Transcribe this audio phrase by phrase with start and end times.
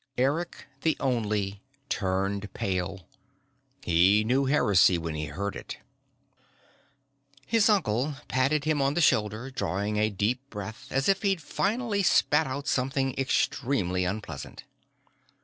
[0.17, 3.07] Eric the Only turned pale.
[3.83, 5.77] He knew heresy when he heard it.
[7.45, 12.01] His uncle patted him on the shoulder, drawing a deep breath as if he'd finally
[12.01, 14.63] spat out something extremely unpleasant.